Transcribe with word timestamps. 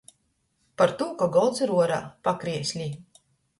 Partū 0.81 1.09
ka 1.19 1.27
golds 1.37 1.63
ir 1.67 1.75
uorā, 1.77 2.01
pakrieslī. 2.31 2.91